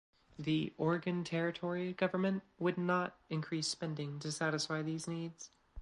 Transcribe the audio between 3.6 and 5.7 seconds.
spending to satisfy these needs.